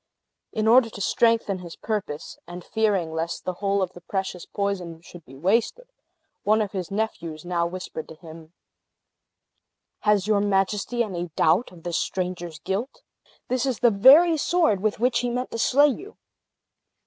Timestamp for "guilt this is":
12.57-13.77